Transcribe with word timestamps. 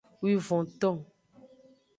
Wivonton. 0.21 0.97